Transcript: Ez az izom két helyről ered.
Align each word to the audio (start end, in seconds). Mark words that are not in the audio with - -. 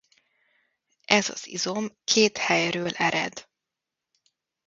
Ez 1.05 1.29
az 1.29 1.47
izom 1.47 1.97
két 2.03 2.37
helyről 2.37 2.87
ered. 2.91 3.47